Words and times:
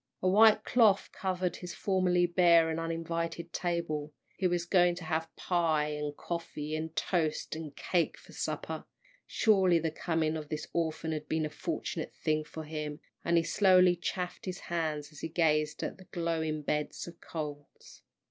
A 0.23 0.27
white 0.27 0.63
cloth 0.63 1.09
covered 1.11 1.57
his 1.57 1.75
formerly 1.75 2.25
bare 2.25 2.71
and 2.71 2.79
uninviting 2.79 3.49
table; 3.49 4.15
he 4.35 4.47
was 4.47 4.65
going 4.65 4.95
to 4.95 5.03
have 5.03 5.29
pie, 5.35 5.89
and 5.89 6.17
coffee, 6.17 6.75
and 6.75 6.95
toast 6.95 7.55
and 7.55 7.75
cake 7.75 8.17
for 8.17 8.33
supper, 8.33 8.85
surely 9.27 9.77
the 9.77 9.91
coming 9.91 10.35
of 10.37 10.49
this 10.49 10.65
orphan 10.73 11.11
had 11.11 11.29
been 11.29 11.45
a 11.45 11.51
fortunate 11.51 12.15
thing 12.15 12.43
for 12.43 12.63
him, 12.63 12.99
and 13.23 13.37
he 13.37 13.43
slowly 13.43 13.95
chafed 13.95 14.45
his 14.45 14.61
hands 14.61 15.11
as 15.11 15.19
he 15.19 15.29
gazed 15.29 15.83
at 15.83 15.99
the 15.99 16.05
glowing 16.05 16.63
bed 16.63 16.93
of 17.05 17.21
coals. 17.21 18.01